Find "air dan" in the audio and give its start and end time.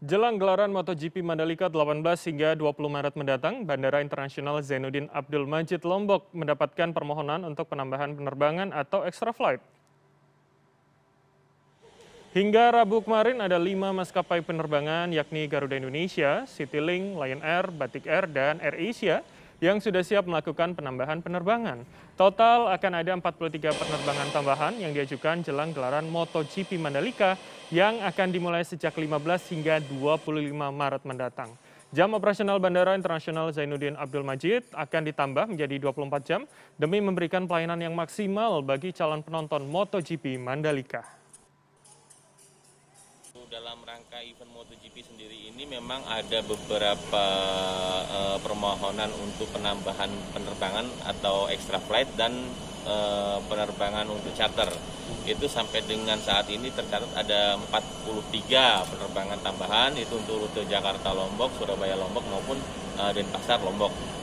18.08-18.56